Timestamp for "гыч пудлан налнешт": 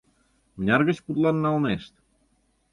0.87-1.93